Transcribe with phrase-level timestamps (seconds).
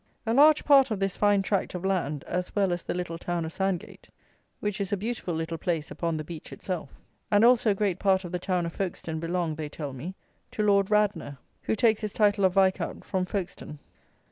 [0.25, 3.45] A large part of this fine tract of land, as well as the little town
[3.45, 4.09] of Sandgate
[4.59, 6.89] (which is a beautiful little place upon the beach itself),
[7.29, 10.15] and also great part of the town of Folkestone belong, they tell me,
[10.49, 13.77] to Lord Radnor, who takes his title of Viscount from Folkestone.